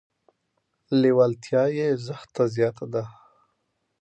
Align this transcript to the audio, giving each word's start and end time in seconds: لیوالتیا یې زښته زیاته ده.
لیوالتیا 1.01 1.63
یې 1.77 1.87
زښته 2.05 2.43
زیاته 2.55 2.85
ده. 2.93 3.03